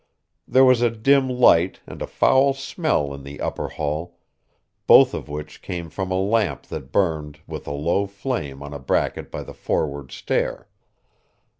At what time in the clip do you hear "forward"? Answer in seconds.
9.53-10.11